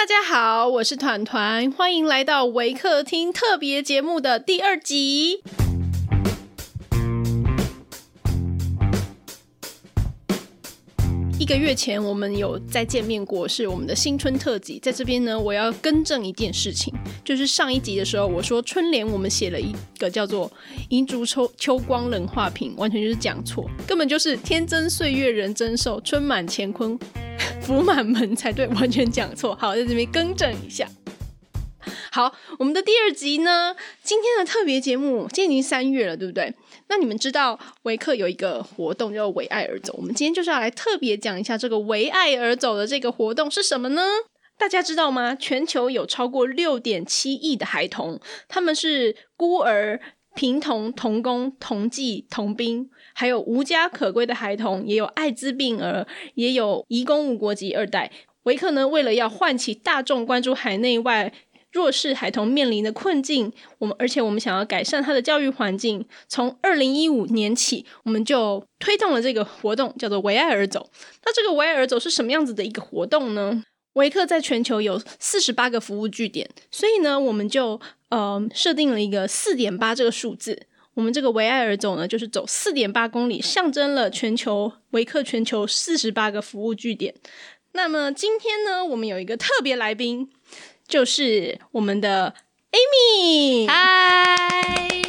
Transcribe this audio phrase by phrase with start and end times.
[0.00, 5.42] 大家好，我是团团，欢迎来到维客厅特别节目的第二集。
[11.38, 14.78] 一个月前我们有再见面过，是我们的新春特辑。
[14.78, 20.50] 在这边呢，我要更正一件事情，就是上一集的时候我说春联我们写了一个叫做
[20.88, 26.98] “银烛秋秋光冷画屏”，完全就是讲错，根本就是“天真岁月人增寿，春满乾坤
[27.60, 29.56] 福满门”才对，完全讲错。
[29.56, 30.86] 好，在这边更正一下。
[32.12, 36.52] 好，我们的第二集呢，今天的特别节目，今天已经三月了，对不对？
[36.88, 44.02] 那你们知道维克有一个活动叫“为爱而走”，我们今天就是要来特别讲一下这个“为爱而走”的这个活动是什么呢？
[44.58, 45.34] 大家知道吗？
[45.34, 50.00] 全球有超过六点七亿的孩童，他们是孤儿、
[50.34, 58.10] 贫童、童工、童妓、童兵，还有无家可归的孩童，也有艾滋病儿，也有移工无国籍二代。
[58.44, 61.32] 维克呢，为了要唤起大众关注海内外。
[61.72, 66.04] 弱势孩童面临的困境，我们而且我们想要改善他的教育环境。
[66.26, 70.90] 从二零一五年起，我们就推动了这个活动，叫做“为爱而走”。
[71.24, 73.62] 那这个“为爱而走”是什么样子的一个活动呢？
[73.94, 80.66] 维克在全球有四十八个服务据点，所以呢，我们就呃设定了一个四点八这个数字。
[80.94, 87.14] 我们这个“维埃尔走”呢，就是走四点八公里，象征了全球维克全球四十八个服务据点。
[87.72, 90.30] 那么今天呢，我们有一个特别来宾。
[90.88, 92.34] 就是我们的
[92.72, 95.00] Amy，嗨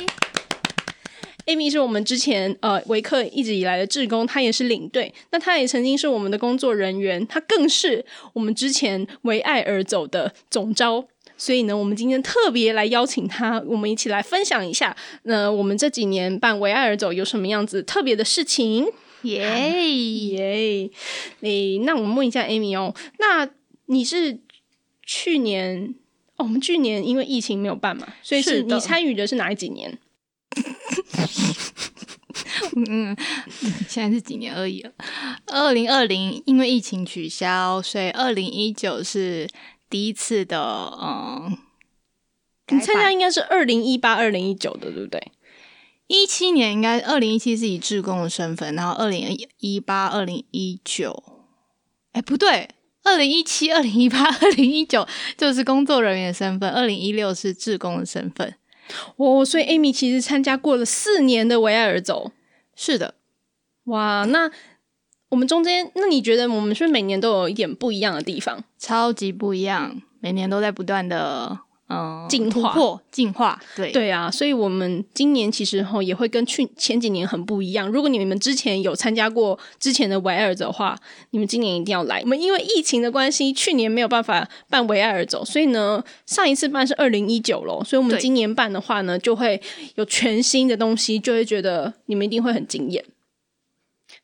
[1.46, 11.06] ，Amy 是我们之前呃维克一直以来的志工，他也是领队，那他也曾经是我们的工作人员，他更是我们之前为爱而走的总招，
[11.38, 18.88] 所以呢，我们今天特别来邀请他，我们一起来分享一下，那我们这几年办为爱而走有什么样子特别的事情？
[19.24, 19.42] 耶
[19.92, 20.90] 耶，
[21.42, 23.50] 诶，那我们问一下 Amy 哦，那
[23.86, 24.40] 你是？
[25.04, 25.94] 去年
[26.38, 29.98] 哦，我们去年因为疫情没有办嘛，所以是你参与的是哪几年？
[32.88, 33.16] 嗯，
[33.88, 34.92] 现在是几年而已了。
[35.48, 39.50] 二零二零因为疫情取消，所以二零一九是
[39.90, 40.60] 第一次的。
[41.02, 41.58] 嗯，
[42.68, 45.32] 你参加应该是二零一八、二零一九的，对不对？
[46.08, 51.24] 一七年应该二零一七是以志工的身份，然后二零一八、二零一九，
[52.14, 52.70] 哎，不对。
[53.04, 58.54] 二零一七、二零一八、二零一九就是工作人员的身份，二零一六是志工的身份。
[59.16, 62.32] 哦，所以 Amy 其实参加过了四年的维埃尔走。
[62.76, 63.16] 是的，
[63.86, 64.50] 哇，那
[65.30, 68.64] 我们中间，那你觉得我们是不是每年都有一点不一样的地方？
[68.78, 71.60] 超级不一样，每年都在不断的。
[71.92, 77.90] 嗯，进化，进化，对对啊，所以我们今年其实哈也会跟去前几年很不一样。
[77.90, 80.98] 如果你们之前有参加过之前的维尔的话，
[81.32, 82.22] 你们今年一定要来。
[82.22, 89.62] 我们因为疫情的关系，去年没有办法办维尔走，所以呢，上一次办是二零一九咯，所以我们今年办的话呢，就会
[89.96, 93.04] 有全新的东西，就会觉得你们一定会很惊艳。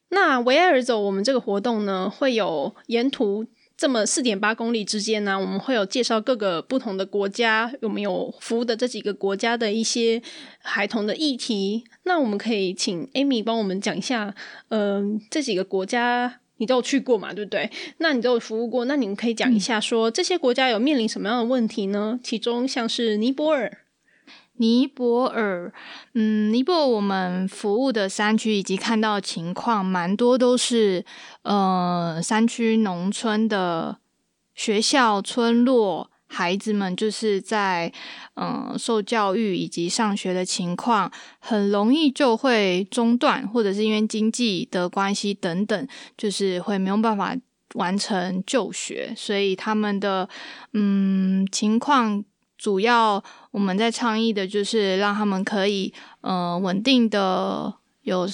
[0.10, 3.46] 那维尔走，我们这个活动呢，会有沿途。
[3.78, 10.20] 这么四点八公里之间呢，我们会有介绍各个不同的国家，我们有服务的这几个国家的一些
[10.64, 11.84] 孩童的议题。
[12.04, 14.34] 那我们可以请 Amy 帮我们讲一下，
[14.70, 17.70] 嗯，这几个国家你都有去过嘛，对不对？
[18.00, 22.20] 那你都有服务过，那你们可以讲一下，说这些国家有面临什么样的问题呢？
[22.24, 23.78] 其中像是尼泊尔。
[24.60, 25.72] 尼泊尔，
[26.14, 31.06] 嗯，尼泊尔我们服务的山区以及看到情况，蛮多都是
[31.44, 33.98] 呃山区农村的
[34.56, 37.94] 学校村落，孩子们就是在
[38.36, 47.36] 嗯受教育以及上学的情况，很容易就会中断，或者是因为经济的关系等等，就是会没有办法
[47.76, 50.28] 完成就学，所以他们的
[50.74, 52.26] 嗯情况。
[52.58, 58.28] 主要我们在倡议的就是让他们可以呃稳定的有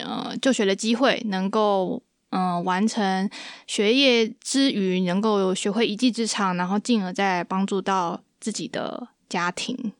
[0.00, 3.30] 呃就学的机会，能够嗯完成
[3.66, 9.92] 学业之余，能够学会一技之长，然后进而再帮助到自己的家庭。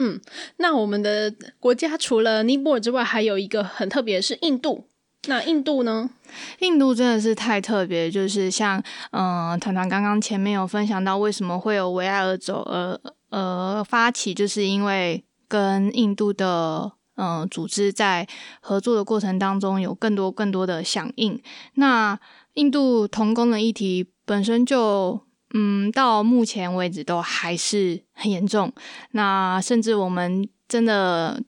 [0.00, 0.20] 嗯，
[0.56, 4.88] 那我们的国家除了尼泊尔之外，还有一个很特别是印度。
[5.26, 6.10] 那印度呢？
[6.58, 8.82] 印度真的是太特别，就是像
[9.12, 13.00] 嗯，团团刚刚前面有分享到，为什么会有为爱而走而
[13.30, 18.26] 呃发起，就是因为跟印度的嗯组织在
[18.60, 21.40] 合作的过程当中，有更多更多的响应。
[21.74, 22.18] 那
[22.54, 25.20] 印度童工的议题本身就
[25.54, 28.72] 嗯，到目前为止都还是很严重。
[29.12, 31.40] 那甚至我们真的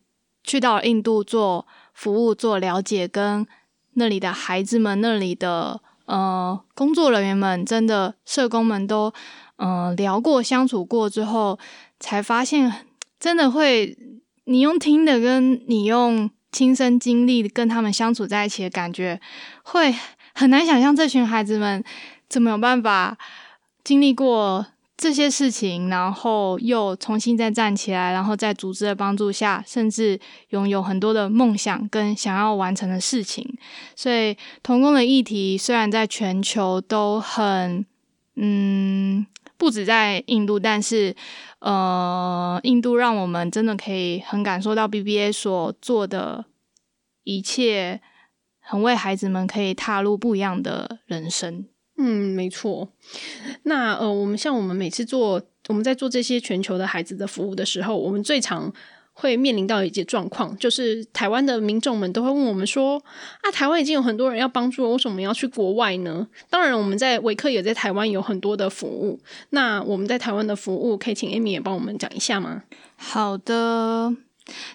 [0.45, 3.45] 去到印度做服务、做了解跟。
[3.97, 9.13] 那里的孩子们，那里的呃工作人员们、真的社工们都
[9.57, 11.59] 嗯聊过、相处过之后，
[11.99, 12.87] 才发现
[13.19, 13.97] 真的会，
[14.45, 19.21] 你用听的跟你用亲身经历跟他们相处在一起的感觉，
[19.63, 19.95] 会
[20.35, 21.83] 很难想象这群孩子们
[22.29, 23.19] 怎么有办法
[23.83, 24.67] 经历过。
[24.97, 33.47] 这些事情，然后又重新再站起来，然后在组织的帮助下，甚至拥有很多的梦想跟想要完成的事情。
[33.95, 37.85] 所以，童工的议题虽然在全球都很，
[38.37, 39.27] 嗯，
[39.59, 41.15] 不止在印度，但是，
[41.59, 46.47] 呃，印度让我们真的可以很感受到 BBA 所做的
[47.25, 48.01] 一切，
[48.61, 51.67] 很为孩子们可以踏入不一样的人生。
[51.99, 52.89] 嗯，没错。
[53.63, 58.71] 那呃，我们像我们每次做我们在做这些全球的孩子的服务的时候，我们最常
[59.15, 63.03] 会面临到一些状况，就是台湾的民众们都会问我们说
[63.41, 69.19] ：“啊，台湾已经有很多人要帮助了，为什么要去国外呢？”当然，我们在维克也在台湾有很多的服务。
[69.51, 72.65] 那我们在台湾的服务，可以请 Amy 也帮我们讲一下吗？
[72.97, 74.15] 好的，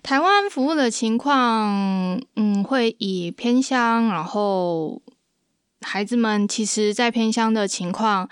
[0.01, 5.03] 台湾服务的情况，嗯，会以偏乡，然后。
[5.81, 8.29] 孩子们其实，在偏乡的情况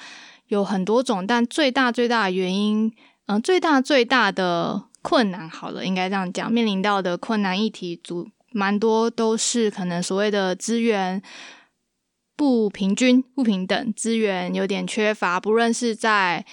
[0.48, 2.94] 有很多种，但最大最大的原因，
[3.26, 11.22] 嗯，最大最大的困难，好了，应该这样讲，面临到的困难议题，主蛮多都是可能所谓的资源
[12.36, 16.46] 不平均、不平等，资源有点缺乏，不论是在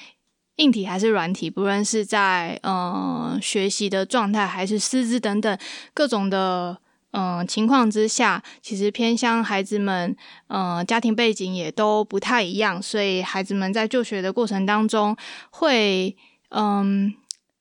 [0.56, 5.58] 硬体还是软体，不论是在嗯学习的状态还是师资等等
[5.92, 6.78] 各种的。
[7.18, 10.14] 嗯，情况之下，其实偏乡孩子们，
[10.48, 15.16] 嗯，家庭背景也都不太一样，所以孩子们在就学的过程当中，
[15.50, 16.14] 会，
[16.50, 17.14] 嗯，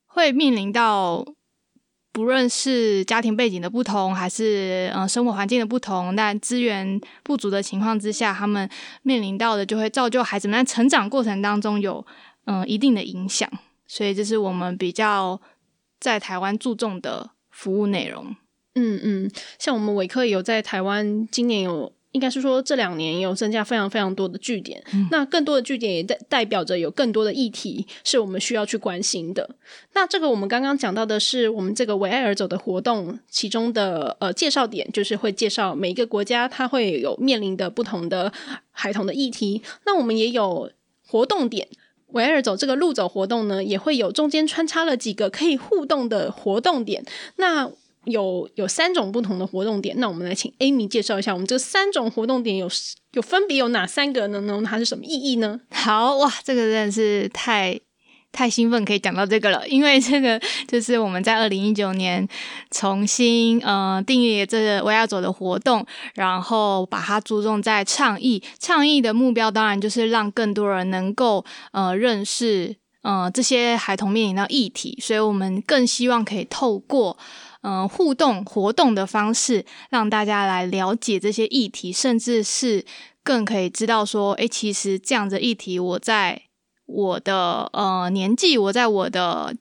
[0.07, 1.25] 会面临到，
[2.12, 8.69] 不论是家庭背景的不同，还是嗯生活环境的不同，但资源不足的情况之下，他们
[9.04, 12.06] 面临到的就会造就孩子们在成长过程当中有
[12.44, 13.50] 嗯一定的影响，
[13.88, 15.40] 所以这是我们比较
[15.98, 18.36] 在台湾注重的服务内容。
[18.75, 24.81] 嗯嗯，像我们伟科有在台湾，今年有应该是说这两年有增加非常非常多的据点，
[25.12, 29.50] 那更多的据点也代代表着有更多的议题是我们需要去关心的。
[29.94, 38.31] 那这个我们刚刚讲到的是我们这个为爱而走的活动，其中的呃介绍点就是会介绍每一个国家它会有面临的不同的
[38.72, 39.62] 孩童的议题。
[39.86, 40.72] 那我们也有
[41.06, 41.68] 活动点，
[42.07, 47.06] 维爱而走这个路走活动呢，也会有中间穿插了几个可以互动的活动点。
[47.36, 47.69] 那
[48.06, 52.69] 有有三种不同的活动点，那我们来请 Amy 介绍一下，我们这三种活动点有
[53.13, 54.42] 有分别有哪三个呢？
[54.42, 55.60] 呢，它是什么意义呢？
[55.72, 57.80] 好哇，这个真的是太
[58.31, 62.28] 太兴奋，可以讲到这个了，因为这个就是我们在二零一九年
[62.72, 65.86] 重新呃定义这个维亚佐的活动，
[66.16, 77.18] 然后把它注重在倡议，倡议的目标当然就是让更多人能够呃认识呃这些孩童面临到议题，所以我们更希望可以透过。
[77.68, 82.86] 嗯，互动活动的方式，让大家来了解这些议题，甚至是
[83.24, 86.44] 更可以知道说，诶，其实这样的议题，我在
[86.86, 89.56] 我的呃年纪，我在我的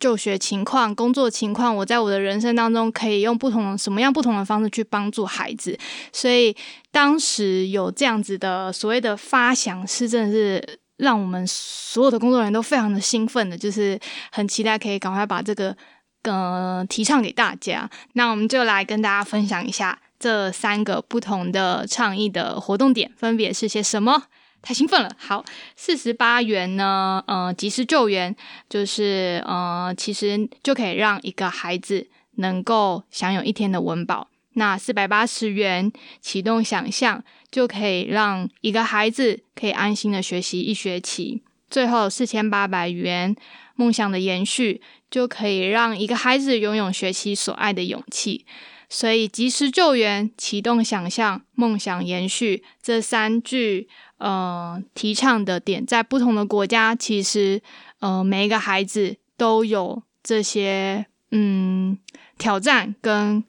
[0.00, 5.78] 就学情况、工作情况，我在我的人生当中，可以用不同什么样不同的方式去帮助孩子。
[6.12, 6.56] 所以
[6.90, 13.96] 当时有这样子的所谓的发想，是真的是让我们所有的工作人员都非常的兴奋的，就是
[14.32, 15.76] 很期待可以赶快把这个。
[16.24, 24.24] 呃，提倡给大家，那我们就来跟大家分享一下这三个不同的倡议的活动点分别是些什么。
[24.62, 25.10] 太兴奋了！
[25.18, 25.44] 好，
[25.76, 28.34] 四十八元呢，呃，及时救援
[28.66, 34.28] 就是呃，其实就可以让一个孩子能够享有一天的温饱。
[34.54, 41.42] 那四百八十元启动想象就可以让一个孩子可以安心的学习一学期。
[41.68, 43.36] 最后四千八百元
[43.74, 44.80] 梦想的延续。
[45.14, 48.44] 就可以让一个孩子拥有学习所爱的勇气，
[48.88, 57.62] 所以及时救援、启动想象、梦想延续这三句呃提倡的点，在不同的国家，其实
[58.00, 61.96] 呃每一个孩子都有这些嗯
[62.36, 63.44] 挑战跟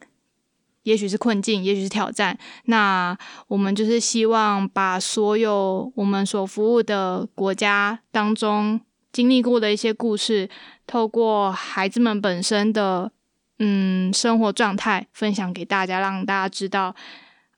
[0.84, 2.38] 也许是困境，也许是挑战。
[2.65, 3.17] 那
[3.48, 8.79] 我们就是希望把所有我们所服务的国家当中。
[9.15, 10.50] 经历过的一些故事，
[10.88, 13.12] 透过孩子们本身的
[13.60, 16.96] 嗯生活状态分享给大家，让大家知道，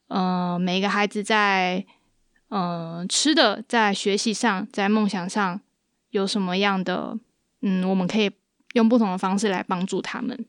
[0.08, 1.86] 呃，每一个孩子在
[2.50, 5.60] 嗯吃的、在学习上、在梦想上
[6.12, 7.18] 有什么样的
[7.62, 8.32] 嗯，我们可以
[8.74, 10.46] 用不同的方式来帮助他们。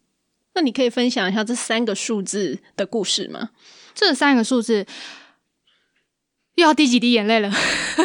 [0.54, 3.50] 那你可以分享一下这三个数字的故事吗？
[3.94, 4.86] 这三个数字。
[6.58, 7.48] 又要滴几滴眼泪了，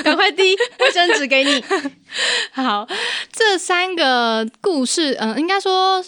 [0.04, 1.64] 赶快滴卫生纸给你。
[2.54, 2.88] 好，
[3.32, 6.06] 这三个故事，嗯，应该说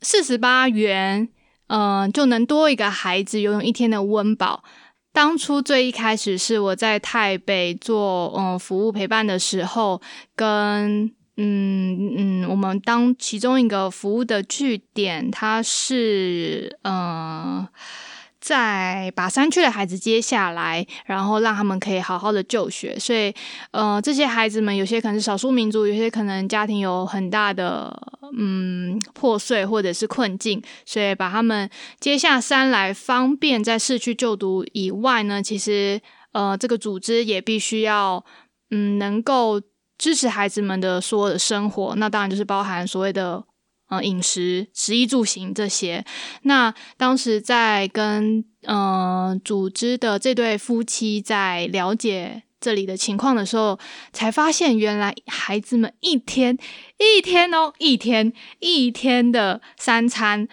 [0.00, 1.28] 四十八元，
[1.66, 4.64] 嗯，就能多一个孩子游泳一天的温饱。
[5.12, 10.00] 当初最一开始是我在台北做嗯服务陪伴的时候，
[10.34, 17.68] 跟嗯嗯，我们当其中一个服务的据点，它是嗯。
[18.42, 22.98] 再把山区的孩子接下来，然后让他们可以好好的就学。
[22.98, 23.32] 所以，
[23.70, 27.96] 呃，这些孩子们有些可能是少数民族，有些可能家庭有很大的
[28.36, 31.70] 嗯破碎或者是困境，所以把他们
[32.00, 36.00] 接下山来，方便在市区就读以外呢，其实
[36.32, 38.24] 呃，这个组织也必须要
[38.72, 39.60] 嗯能够
[39.96, 41.94] 支持孩子们的所有的生活。
[41.94, 43.44] 那当然就是包含所谓的。
[43.92, 46.02] 呃，饮食、食衣住行这些。
[46.44, 53.78] 那当时在跟呃组织的这对夫妻在了解这里的情况的时候，
[54.10, 56.56] 才发现原来孩子们一天
[56.96, 60.48] 一天哦，一天一天的三餐，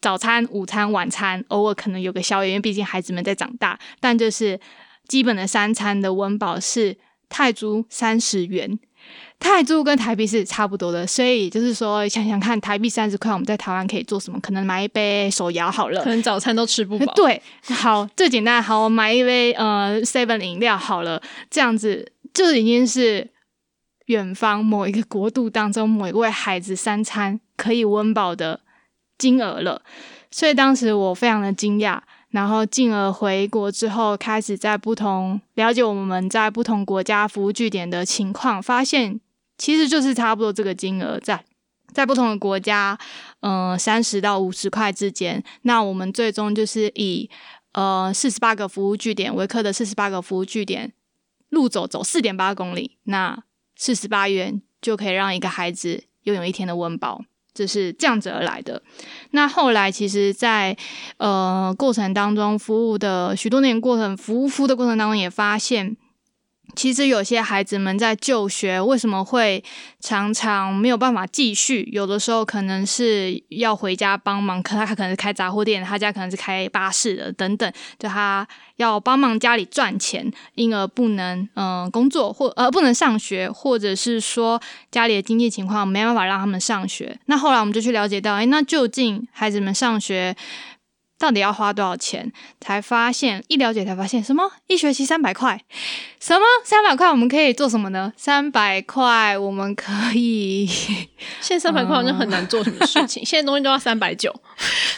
[0.00, 3.78] 早餐、午餐、晚餐，偶尔可能有个宵夜，因为毕竟孩子们在长大。
[4.00, 4.58] 但就是
[5.06, 8.80] 基本的三餐的温饱是泰铢三十元。
[9.42, 14.38] 泰铢跟台币是差不多的，所以就是说，想想看，台币三十块，我们在台湾可以做什么？
[14.40, 17.12] 可能买一杯手摇好了，可能早餐都吃不饱。
[17.16, 21.20] 对，好，最简单，好，我买一杯呃 seven 饮料好了，
[21.50, 23.28] 这样子就已经是
[24.06, 28.60] 远方某一个国度当中某一位孩子三餐可以温饱的
[29.18, 29.82] 金额了。
[30.30, 32.00] 所以当时我非常的惊讶。
[32.32, 39.20] 然后进而回国之后，开始在不同了解我们在不同国家服务据点的情况，发现
[39.62, 41.40] 其实就是差不多这个金额，在
[41.94, 42.98] 在不同的国家，
[43.42, 45.40] 嗯，三十到五十块之间。
[45.62, 47.30] 那我们最终就是以
[47.70, 50.92] 呃四十八个服务据点，维克的四十八个服务据点，
[51.50, 53.40] 路走走四点八公里，那
[53.76, 57.24] 四十八元就可以让一个孩子拥有一天的温饱。
[57.54, 58.82] 就是这样子而来的。
[59.30, 60.76] 那后来，其实，在
[61.18, 65.96] 呃过程当中，服务的许多年过程，服务服务的过程当中，也发现。
[66.74, 69.62] 其实有些孩子们在就学，为什么会
[70.00, 71.86] 常常没有办法继续？
[71.92, 84.58] 有的时候可能是要回家帮忙，可他可能是开杂货店，他家可能是开巴士的等等，就他要帮忙家里赚钱，因而不能嗯工作或呃不能上学，或者是说
[84.90, 87.18] 家里的经济情况没办法让他们上学。
[87.26, 90.34] 那后来我们就去了解到，哎，那究竟孩子们上学？
[91.22, 92.32] 到底要花多少钱？
[92.60, 95.60] 才发现一了解才发现，什么一学期三百块？
[96.18, 97.08] 什么三百块？
[97.08, 98.12] 我们可以做什么呢？
[98.16, 100.66] 三百块我们可以，
[101.40, 103.22] 现在三百块好像很难做什么事情。
[103.26, 104.34] 现在东西都要三百九。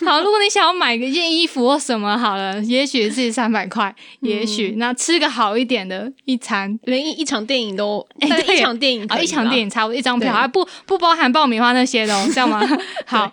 [0.06, 12.62] 好，如果你想要买一件衣服或什么，好了，也许是三百块，也许那吃个好一点的一餐，连一一场电影都，哎，一场电影啊，一场电影差不多一张票，还不不包含爆米花那些的，知道吗？
[13.04, 13.30] 好，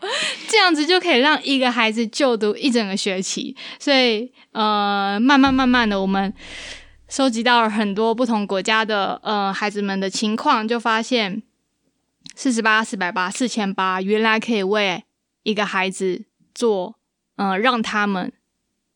[0.50, 2.81] 这样子就可以让一个孩子就读一整。
[2.82, 6.34] 整个学期，所以呃，慢慢慢慢的，我们
[7.08, 11.44] 收集到了很多不同国家的呃孩子们的情况，就发现
[12.36, 15.04] 四十八、四百八、四千八，原来可以为
[15.44, 16.96] 一个孩子做，
[17.36, 18.34] 嗯，让他们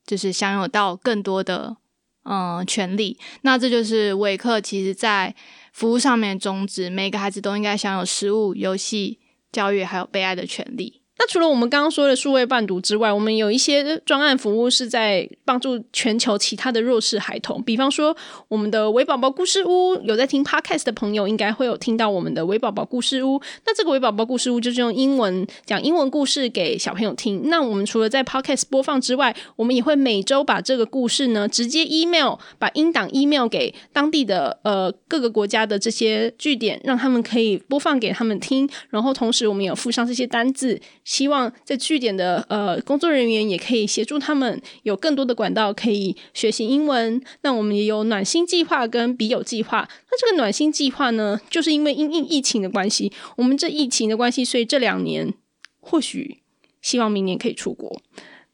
[0.04, 1.78] 就是享有到更多的
[2.24, 3.20] 嗯权利。
[3.42, 5.36] 那这就是维克其实在
[5.72, 9.20] 服务上面宗旨，每个孩子都应该享有食物、游戏、
[9.52, 11.04] 教育还有被爱的权利。
[11.18, 17.64] 那除了我们刚刚说的数位伴读之外，我们有一些专案服务是在帮助全球其他的弱势孩童。
[17.64, 18.16] 比方说，
[18.50, 23.42] 我们的维宝宝故事屋，有在听 podcast 的朋友应该会有听到我们的维宝宝故事屋。
[23.66, 27.44] 那这个维宝宝故事屋就是用英文讲英文故事给小朋友听。
[27.46, 38.70] 那我们除了在 podcast 播放之外，我们也会每周把这个故事呢直接 email，把音档 email 给当地的呃各个国家的这些据点，让他们可以播放给他们听。
[38.90, 40.82] 然后同时，我们有附上这些单字。
[41.06, 47.22] 希望在据点的呃工作人员也可以协助他们有更多的管道可以学习英文。
[47.44, 49.88] 那我们也有暖心计划跟笔友计划。
[50.12, 55.32] 那这个暖心计划呢，就是因为因应疫情的关系，我们这疫情的关系，所以这两年
[55.80, 56.40] 或许
[56.82, 58.02] 希望明年可以出国。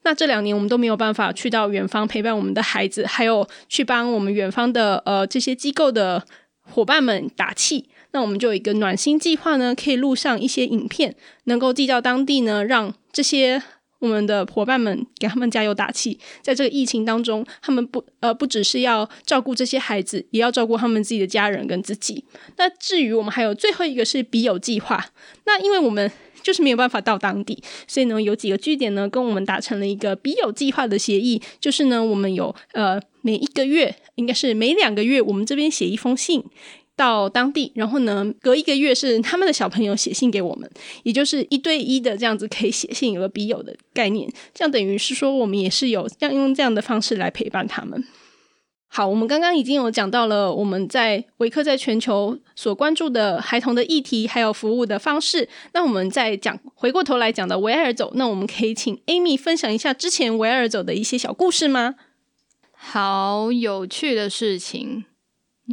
[0.03, 6.25] 那这两年我们都没有办法去到远方陪伴我们的孩子，还有去帮我们远方的呃这些机构的
[6.59, 7.87] 伙伴们打气。
[8.11, 11.15] 那我们就有一个暖心计划呢，可以录上一些影片，
[11.45, 13.61] 能够寄到当地呢，让这些
[13.99, 16.19] 我们的伙伴们给他们加油打气。
[16.41, 22.25] 在这个疫情当中，他们不呃不只是要照顾这些孩子，也要照顾他们自己的家人跟自己。
[22.57, 25.05] 那至于我们还有最后一个是笔友计划，
[25.45, 36.43] 那因为我们就是没有办法到当地，所以呢有几个据点呢跟我们达成了一个笔友计划的协议，就是呢我们有呃每一个月应该是每两个月，我们这边写一封信。
[37.01, 40.69] 到当地，然后呢，隔一个月是他们的小朋友写信给我们，
[41.01, 48.03] 也就是一对一的这样子可以写信，有个笔友的概念，这样等于是说我们也是有要用这样的方式来陪伴他们。
[48.87, 55.49] 好，我们刚刚已经有讲到了我们在维克在全球所关注的孩童的议题，还有服务的方式。
[55.73, 61.95] 那我们再讲回过头来讲的维尔走，那我们可以请 Amy 分享一下之前维尔走的一些小故事吗？
[62.75, 65.05] 好有趣的事情。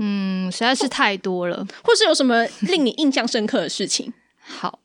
[0.01, 4.13] 嗯，实在是太多了，或是有什么令你印象深刻的事情？
[4.41, 4.79] 好，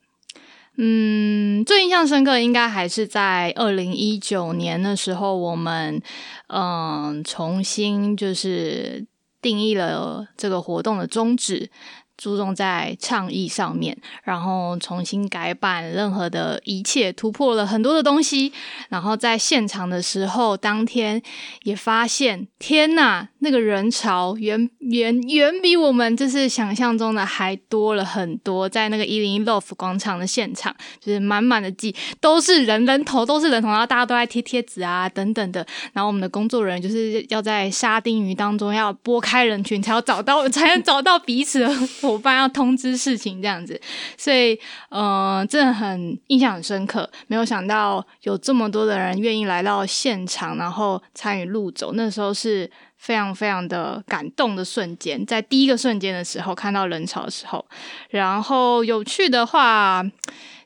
[0.76, 6.02] 嗯，最印象深刻应该还是在二零一九年的时候，我们
[6.48, 9.06] 嗯重新就是
[9.40, 11.70] 定义了这个活动的宗旨。
[12.16, 18.52] 注重在倡议上面，然后重新改版，任何的一切突破了很多的东西。
[18.88, 21.20] 然后在现场的时候，当天
[21.64, 28.68] 也发现，天呐，那个人潮远远远比我们就是想象中的还多了很多。
[28.68, 35.66] 在那个一零一 Love 广场的现场，就是满满的挤，都是人，人头都是人头，然后大家都在贴贴纸啊等等的。
[35.92, 41.64] 然后我们的工作人员就是要在沙丁鱼当中要拨开人群，才要找到，才能找到彼此。
[42.06, 43.80] 伙伴要通知事情这样子，
[44.18, 44.58] 所以
[44.90, 47.10] 呃，真的很印象很深刻。
[47.28, 55.24] 没有想到有这么多的人愿意来到现场，然后参与路走，那时候是非常非常的感动的瞬间。
[55.24, 57.64] 在第一个瞬间的时候，看到人潮的时候，
[58.10, 60.04] 然后有趣的话，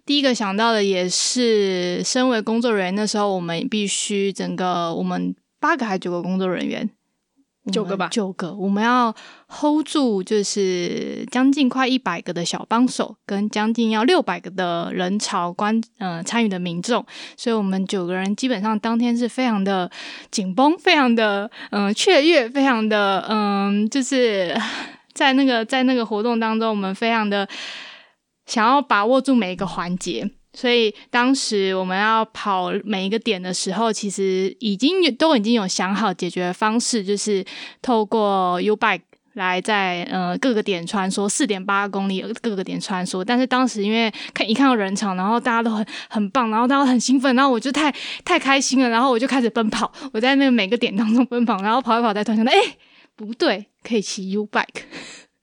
[0.05, 6.91] 第一个想到的也是，身为工作人员，那时候我们必须整个我们八个还九个工作人员。
[7.73, 9.15] 九个吧，九个，我们要
[9.49, 17.05] hold 住，就是将近快一百个的小帮手，跟将近要六百个的人潮观，嗯，参与的民众，
[17.37, 19.91] 所以我们九个人基本上当天是非常的
[20.31, 24.57] 紧绷，非常的嗯雀跃，非常的嗯，就是
[25.13, 27.49] 在那个在那个活动当中，我们非常的
[28.47, 30.31] 想要把握住每一个环节。
[30.59, 37.45] 所以当时我们要跑每一个点的时候，其实已经都已经有想好解决方式，就是
[37.81, 39.03] 透过 U bike
[39.35, 43.23] 来在呃各个点穿梭，四点八公里各个点穿梭。
[43.23, 47.95] 但是当时因为看一看到人潮，然后大家都很很棒，然后大家很兴奋，然后我就太
[48.25, 52.59] 太开心了，然后我就开始奔跑，我在那个每个点当中奔跑，然后跑一跑，在突然想到，哎，
[53.15, 54.83] 不对，可以骑 U bike。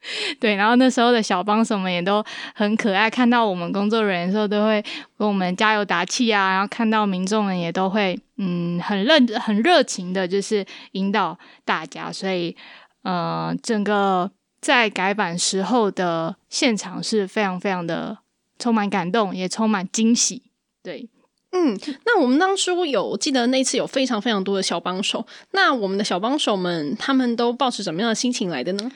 [0.39, 4.81] 对，然后那时候的小帮手们也都很可爱，看到我们工作人员的时候，都会
[5.17, 6.51] 给我们加油打气啊。
[6.51, 12.11] 然后看到民众们也都会，嗯，很认很热情的，就是引导大家。
[12.11, 12.55] 所以，
[13.03, 14.29] 呃，整个
[14.61, 18.17] 在改版时候的现场是非常非常的
[18.59, 20.43] 充满感动，也充满惊喜。
[20.83, 21.09] 对，
[21.51, 28.91] 嗯，那我们当初有记得那次有非常非常多的小帮手，那我们的小帮手们他们都抱持什么样的心情来的呢？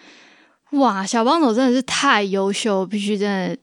[0.71, 3.57] 哇，小帮手真的是太优秀，必须真的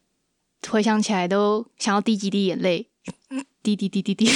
[0.69, 2.89] 回想起来都想要滴几滴眼泪，
[3.63, 4.29] 滴滴滴滴滴。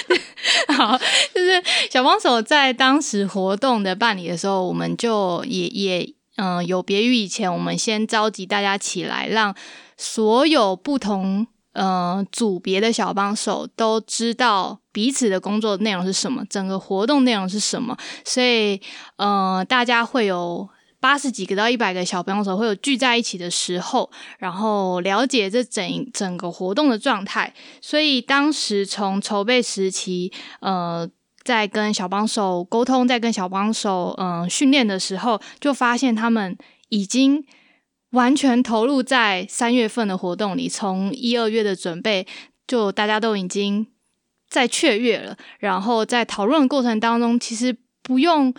[0.74, 0.96] 好，
[1.34, 9.54] 就是小帮手在当时活动的办理的时候，我们就也也嗯，有别于以前，我们先召集大家起来，让
[9.98, 18.80] 所有不同呃组别的小帮手都知道彼此的工作内容是什么，整个活动内容是什么，所以
[19.16, 20.66] 呃，大家会有。
[21.00, 27.54] 八十几个到一百个小帮手会有聚在一起的时候，然后了解这整整个活动的状态。
[27.80, 31.08] 所以当时从筹备时期，呃，
[31.42, 36.54] 在跟小帮手沟通，在跟小帮手嗯训练的时候，就发现他们
[36.90, 37.42] 已经
[38.10, 40.68] 完全投入在三月份的活动里。
[40.68, 42.26] 从一二月的准备，
[42.66, 43.86] 就大家都已经
[44.50, 45.38] 在雀跃了。
[45.58, 48.54] 然后在讨论的过程当中，其实不用。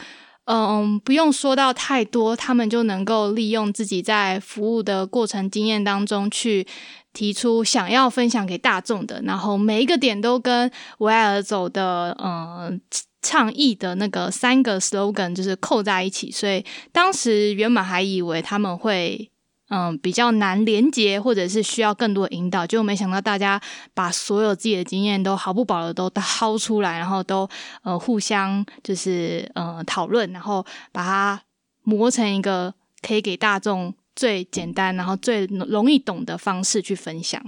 [0.45, 6.67] 嗯，不用说到太多，他们就能够利用自己在服务的过程经验当中去
[7.13, 12.81] 提出想要分享给大众的，然后每一个点都跟维埃尔走的嗯
[13.21, 19.30] 倡议的那个三个 slogan 就是扣在一起，所以当时原本还以为他们会。
[19.73, 23.59] 嗯，比较难连接，或者是需要更多的引导，就没想到大家
[23.93, 27.49] 把所有自己的经验都毫不保留都掏出来，然后都
[27.83, 31.41] 呃互相就是呃讨论，然后把它
[31.83, 37.41] 磨成一个可以给大众最简单，然后最容易懂的方式去分享。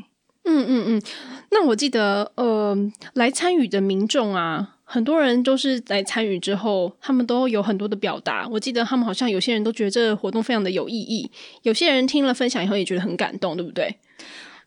[0.45, 1.01] 嗯嗯嗯。
[1.51, 2.73] 那我记得，呃，
[3.15, 8.47] 来参与的民众啊，很多人都是来参与之后，他们都有很多的表达。
[8.47, 11.31] 我记得他们好像有些人都觉得这个活动非常的有意义，
[11.63, 13.97] 有些人听了分享以后也觉得很感动，对不对？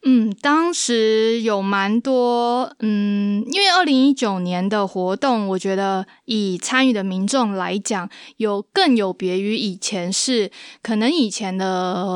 [0.03, 10.51] 嗯，当时有蛮多，嗯，因为二零一九年的活动，我觉得以参与的民众来讲，有更有别于以前，是
[10.83, 11.67] 可能以前的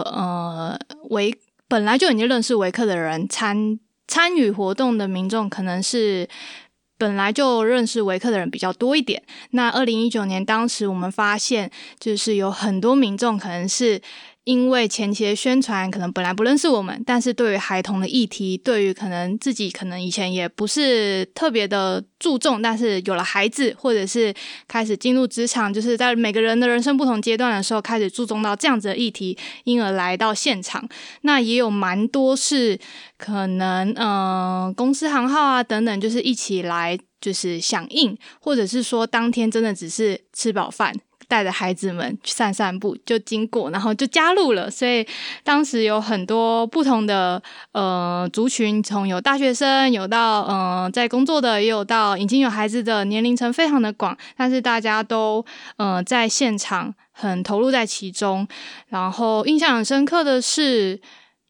[0.01, 0.77] 呃
[1.11, 1.33] 维
[1.68, 6.29] 本来就已经认识维克的人参参与活动的民众，可能是
[7.00, 9.22] 本来就认识维克的人比较多一点。
[9.52, 14.02] 那二零一九年当时我们发现，就是有很多民众可能是。
[14.44, 24.35] 因为前期的宣传可能本来不认识我们，但是对于孩童的议题，对于可能自己可能以前也不是特别的注重，但是有了孩子或者是
[24.66, 30.88] 开始进入职场，就是在每个人的人生不同阶段的时候，开始注重到这样子的议题，因而来到现场。
[31.20, 32.79] 那也有蛮多是
[33.18, 40.94] 可能嗯公司行号啊等等，就是一起来就是响应，或者是说当天真的只是吃饱饭。
[41.30, 44.68] 带着孩子们去散散步，就经过，然后就加入了。
[44.68, 45.06] 所以
[45.44, 47.40] 当时有很多不同的
[47.70, 54.18] 呃族群，从有大学生，有到嗯在工作的，也有到已经有孩子的，年龄层非常的广。
[54.36, 55.44] 但是大家都
[55.76, 58.48] 嗯在现场很投入在其中。
[58.88, 61.00] 然后印象很深刻的是，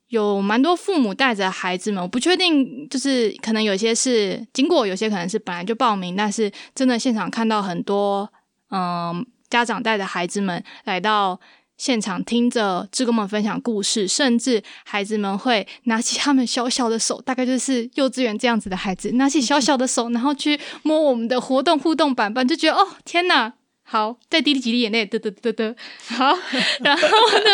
[0.08, 2.02] 有蛮多父母带着孩子们。
[2.02, 6.14] 我不确定，就是可能有些是经过，有些可能是本来就报名。
[6.14, 8.30] 但是真的现场看到很多
[8.70, 9.24] 嗯。
[9.50, 11.38] 家长带着孩子们来到
[11.76, 25.74] 现场，听着志工们分享故事，甚至孩子们会拿起他们小小的手，大概就是幼稚园这样子的孩子，拿起小小的手，然后去摸我们的活动互动板板，就觉得哦天哪，好，再滴几滴眼泪，得得得得，
[26.08, 26.26] 好，
[26.80, 27.50] 然后呢，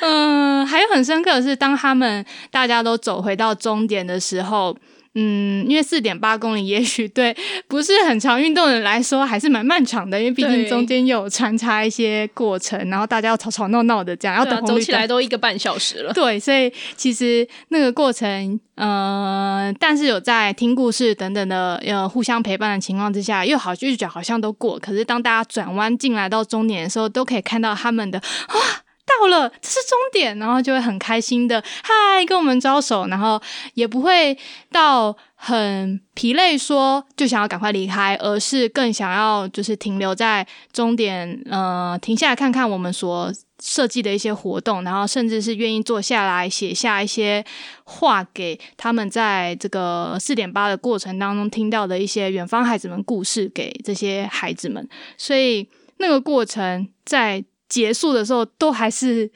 [0.00, 4.76] 嗯，还有很深刻的是，当他们大家都走回到终点的时候。
[5.18, 7.34] 嗯，因为四点八公里，也许对
[7.66, 16.12] 不是很常运动的人来说还是蛮漫长的，因为毕竟中间有穿插一些过程，然后大家要吵吵闹闹的这样，要等走起来都一个半小时了。
[16.12, 24.78] 对，所以其实那个过程，呃，但是有在听故事等等的呃互相陪伴的情况之下，又好就觉得好像都过。
[24.78, 28.84] 可是当大家转弯进来到终点的时候，都可以看到他们的啊。
[29.06, 33.40] 到了，这是终点，然后就会很开心的嗨，跟我们招手，然后
[33.74, 34.36] 也不会
[34.72, 47.44] 到很疲累，说就想要赶快离开，而是更想要就是停留在终点，呃，停下来看看我们所设计的一些活动，然后甚至是愿意坐下来写下一些
[47.84, 57.44] 话给他们在这个四点八的过程当中听到的一些远方孩子们故事给这些孩子们，所以那个过程在。
[57.68, 59.30] 结束的时候，都还是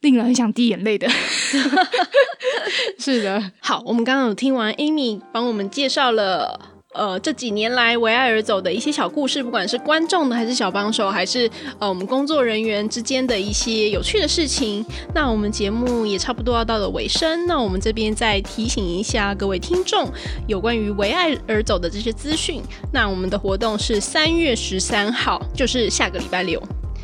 [0.00, 1.08] 令人很想滴眼泪的。
[2.98, 6.58] 是的，好，我们刚刚有听完 Amy 帮我们介绍了，
[6.94, 14.84] 呃，这几年来为爱而走的一些小故事，不管是观众的，还是小帮手，还是呃我们工作人员之间的一些有趣的事情。
[15.14, 20.08] 那我们节目也差不多要到了尾声，那我们这边再提醒一下各位听众，
[20.46, 22.62] 有关于为爱而走的这些资讯。
[22.92, 26.62] 那我们的活动是三月十三号，就是下个礼拜六。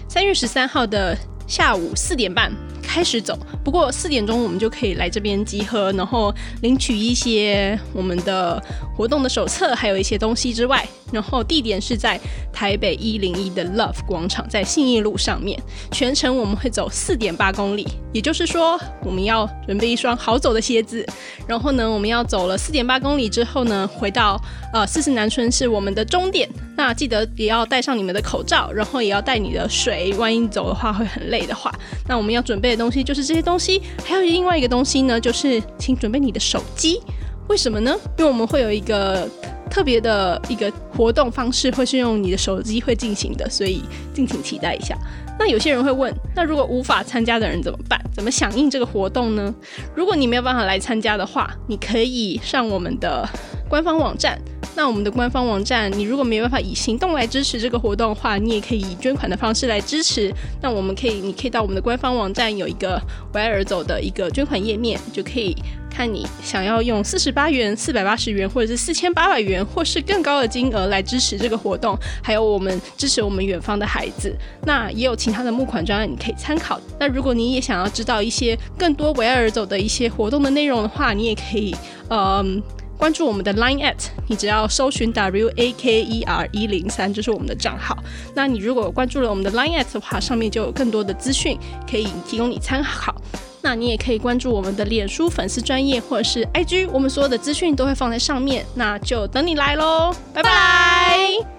[0.08, 1.16] 三月十三号的
[1.46, 2.50] 下午四点半。
[2.90, 8.60] 开始走，不过四点钟我们就可以来这边集合，然后领取一些我们的
[8.96, 12.18] 活动的手册，还有一些东西之外，然后地点是在
[12.50, 15.60] 台北一零一的 Love 广场，在信义路上面。
[15.92, 21.06] 全程我们会走四点八公里，也就是说我们要准备一双好走的鞋子。
[21.46, 24.40] 然后呢，我们要走了四点八公里之后呢，回到
[24.72, 26.48] 呃四四南村是我们的终点。
[26.78, 31.70] 那记得也要戴上你们的口罩，然后也要带你的水，万一走的话会很累的话，
[32.08, 32.78] 那我们要准备的。
[32.78, 37.02] 东西就是这些东西，还有另外一个东西呢，就是请准备你的手机。
[37.48, 37.92] 为什么呢？
[38.16, 39.28] 因为我们会有一个
[39.68, 43.82] 特别的一个活动方式，会是用你的手机会进行的，所以
[44.14, 44.96] 敬请期待一下。
[45.40, 48.00] 那有些人会问，那如果无法参加的人怎么办？
[48.14, 49.52] 怎么响应这个活动呢？
[49.96, 53.28] 如果你没有办法来参加的话，你可以上我们的
[53.68, 54.38] 官方网站。
[54.74, 60.32] 那我们的官方网站，你如果没办法以行动来支持这个活动的话，你也可以以捐款的方式来支持。
[60.62, 63.00] 那我们可以，你可以到我们的官方网站有一个
[63.34, 65.56] 为爱而走的一个捐款页面，就可以
[65.90, 71.98] 看你想要用四十八元、四百八十元，或者是四千八百元，或是更高的金额来支持这个活动。
[72.22, 74.32] 还有我们支持我们远方的孩子。
[74.64, 76.80] 那也有其他的募款专案你可以参考。
[77.00, 81.74] 那如果你也想要知道一些更多为爱而走的一些活动的内容的话，你也可以，
[82.10, 82.62] 嗯。
[82.98, 87.96] 关注我们的 Line at，你只要搜寻 W A K E R 一零三，就是我们的账号。
[88.34, 91.56] 那你如果关注了我们的 Line at 的话，上面就有更多的资讯
[91.88, 93.14] 可以提供你参考。
[93.62, 98.66] 那你也可以关注我们的脸书粉丝专业或者是 IG，我们所有的资讯都会放在上面。
[98.74, 101.57] 那就等你来喽，拜拜。